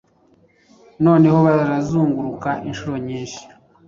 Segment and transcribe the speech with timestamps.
[1.05, 3.41] Noneho barazunguruka inshuro nyinshi